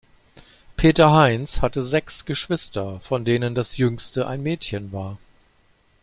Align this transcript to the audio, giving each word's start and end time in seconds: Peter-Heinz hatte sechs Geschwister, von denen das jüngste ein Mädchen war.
Peter-Heinz 0.77 1.61
hatte 1.61 1.83
sechs 1.83 2.25
Geschwister, 2.25 2.99
von 3.01 3.23
denen 3.23 3.53
das 3.53 3.77
jüngste 3.77 4.25
ein 4.27 4.41
Mädchen 4.41 4.91
war. 4.91 5.19